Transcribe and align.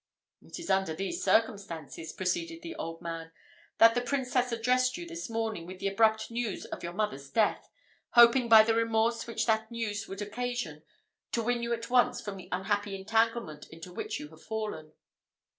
"It 0.41 0.57
is 0.57 0.71
under 0.71 0.95
these 0.95 1.23
circumstances," 1.23 2.11
proceeded 2.11 2.63
the 2.63 2.73
old 2.73 3.03
man, 3.03 3.31
"that 3.77 3.93
the 3.93 4.01
princess 4.01 4.51
addressed 4.51 4.97
you 4.97 5.05
this 5.05 5.29
morning 5.29 5.67
with 5.67 5.77
the 5.77 5.87
abrupt 5.89 6.31
news 6.31 6.65
of 6.65 6.81
your 6.81 6.93
mother's 6.93 7.29
death, 7.29 7.69
hoping 8.13 8.49
by 8.49 8.63
the 8.63 8.73
remorse 8.73 9.27
which 9.27 9.45
that 9.45 9.69
news 9.69 10.07
would 10.07 10.23
occasion, 10.23 10.81
to 11.33 11.43
win 11.43 11.61
you 11.61 11.71
at 11.71 11.91
once 11.91 12.19
from 12.19 12.37
the 12.37 12.49
unhappy 12.51 12.95
entanglement 12.95 13.67
into 13.67 13.93
which 13.93 14.19
you 14.19 14.29
have 14.29 14.41
fallen." 14.41 14.93